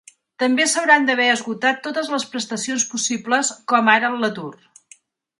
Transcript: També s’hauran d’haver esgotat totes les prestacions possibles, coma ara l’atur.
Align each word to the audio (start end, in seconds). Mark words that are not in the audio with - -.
També 0.43 0.63
s’hauran 0.69 1.03
d’haver 1.09 1.25
esgotat 1.33 1.83
totes 1.87 2.09
les 2.13 2.25
prestacions 2.31 2.85
possibles, 2.93 3.51
coma 3.73 3.93
ara 3.99 4.11
l’atur. 4.23 4.49